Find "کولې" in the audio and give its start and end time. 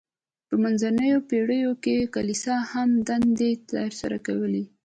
4.27-4.63